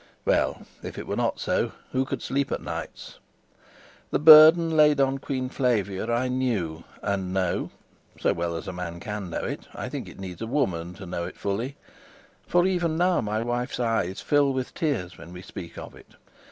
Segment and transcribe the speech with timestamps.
[0.25, 3.19] Well, if it were not so, who could sleep at nights?
[4.09, 7.69] The burden laid on Queen Flavia I knew, and know,
[8.19, 9.67] so well as a man can know it.
[9.75, 11.77] I think it needs a woman to know it fully;
[12.47, 16.15] for even now my wife's eyes fill with tears when we speak of it.